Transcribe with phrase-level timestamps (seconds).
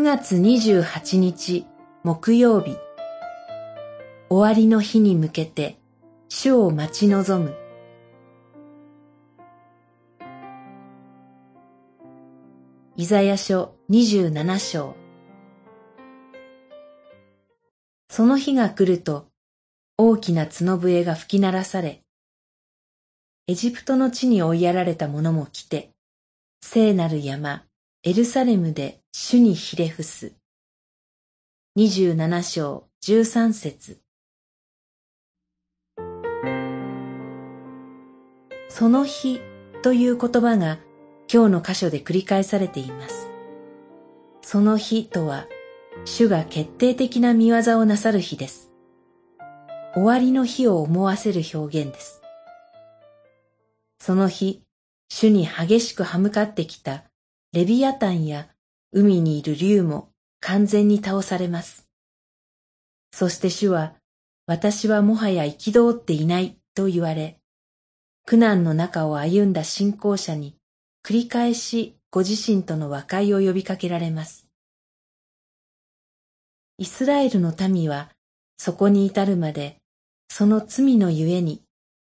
[0.00, 1.66] 9月28日
[2.04, 2.74] 木曜日。
[4.30, 5.78] 終わりの日に向けて
[6.30, 7.54] 主を待ち望む。
[12.96, 14.96] イザヤ書27章。
[18.08, 19.26] その日が来ると
[19.98, 22.02] 大きな角笛が吹き鳴らされ
[23.46, 25.90] エジプトの地に追いやられた者も来て
[26.62, 27.64] 聖なる山
[28.02, 30.32] エルサレムで主にひれ伏す。
[31.74, 34.00] 二十七章十三節
[38.68, 39.40] その日
[39.82, 40.78] という言葉が
[41.32, 43.28] 今日の箇所で繰り返されています。
[44.42, 45.46] その日とは、
[46.04, 48.70] 主が決定的な見業をなさる日です。
[49.94, 52.22] 終わりの日を思わせる表現です。
[53.98, 54.62] その日、
[55.08, 57.04] 主に激しく歯向かってきた
[57.52, 58.46] レビアタンや
[58.92, 60.10] 海にいる竜も
[60.40, 61.86] 完全に倒されます。
[63.12, 63.94] そして主は、
[64.46, 67.38] 私はもはや憤っていないと言われ、
[68.26, 70.56] 苦難の中を歩んだ信仰者に
[71.02, 74.48] 繰り返しご自身との和解を呼びかけられます。
[76.78, 78.10] イスラエルの民は
[78.56, 79.76] そこに至るまで
[80.28, 81.62] その罪のゆえに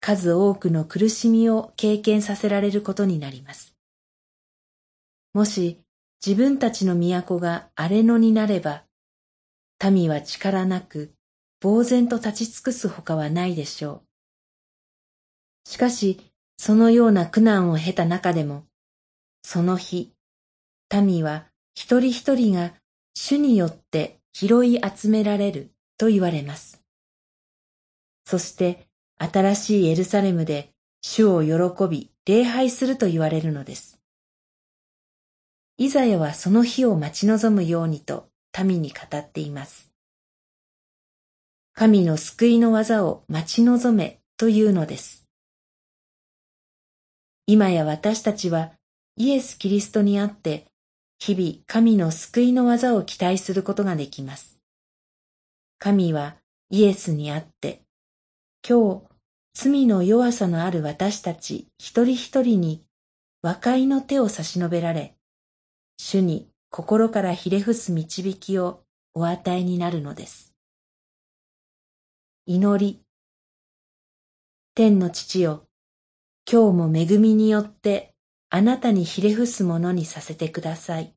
[0.00, 3.74] 数多くの苦しみを経験させられることになります。
[5.34, 5.80] もし
[6.24, 8.84] 自分たちの都が荒れ野になれば、
[9.90, 11.12] 民は力なく
[11.62, 14.02] 呆然と立ち尽くすほかはないでしょ
[15.66, 15.70] う。
[15.70, 16.20] しかし、
[16.58, 18.64] そのような苦難を経た中でも、
[19.42, 20.12] その日、
[20.90, 22.72] 民は一人一人が
[23.14, 26.82] 主によって拾い集められると言われます。
[28.24, 28.86] そして
[29.18, 30.70] 新しいエルサレムで
[31.00, 33.95] 主を喜び礼拝すると言われるのです。
[35.78, 38.30] イザヤはその日を待ち望むようにと
[38.64, 39.90] 民に語っています。
[41.74, 45.26] 神の救いの技を待ち望めというのです。
[47.46, 48.72] 今や私たちは
[49.18, 50.64] イエス・キリストにあって
[51.18, 54.58] 日々神の救いの技を期待することができます。
[55.78, 56.36] 神は
[56.70, 57.82] イエスにあって
[58.66, 59.02] 今日
[59.52, 62.82] 罪の弱さのある私たち一人一人に
[63.42, 65.15] 和解の手を差し伸べられ
[65.96, 68.84] 主に心からひれ伏す導きを
[69.14, 70.54] お与えになるのです。
[72.44, 73.02] 祈り。
[74.74, 75.66] 天の父よ、
[76.50, 78.14] 今日も恵みによって
[78.50, 81.15] あなたにひれ伏すものにさせてください。